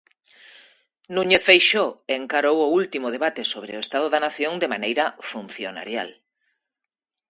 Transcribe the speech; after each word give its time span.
Núñez 1.15 1.41
Feixóo 1.47 1.91
encarou 2.19 2.57
o 2.61 2.71
último 2.81 3.07
debate 3.15 3.41
sobre 3.53 3.71
o 3.75 3.83
estado 3.85 4.07
da 4.09 4.23
nación 4.25 4.53
de 4.61 4.71
maneira 4.73 5.05
funcionarial. 5.31 6.09